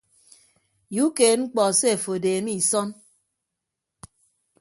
Ye 0.93 1.01
ukeed 1.07 1.37
mkpọ 1.43 1.63
se 1.79 1.87
afo 1.95 2.11
adeeme 2.17 2.51
isọn. 2.59 2.87